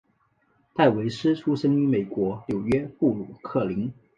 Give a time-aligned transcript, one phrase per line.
[0.73, 3.93] 戴维斯出生于美国纽约布鲁克林。